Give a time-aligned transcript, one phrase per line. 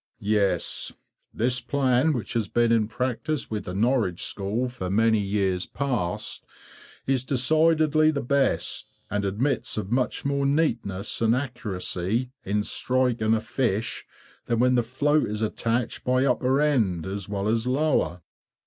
[0.19, 0.91] Yes,
[1.31, 6.43] this plan which has been in practice with the "Norwich School" for many years past
[7.05, 13.41] is decidedly the best, and admits of much more neatness and accuracy in striking a
[13.41, 14.03] fish
[14.45, 18.23] than when the float is attached by upper end as well as lower.